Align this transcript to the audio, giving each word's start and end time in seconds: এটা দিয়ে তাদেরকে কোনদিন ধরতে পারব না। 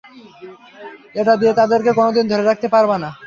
এটা 1.15 1.33
দিয়ে 1.35 1.53
তাদেরকে 1.53 1.91
কোনদিন 1.99 2.25
ধরতে 2.31 2.67
পারব 2.75 2.91
না। 3.03 3.09